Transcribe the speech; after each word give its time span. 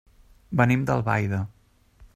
Venim 0.61 0.87
d'Albaida. 0.89 1.45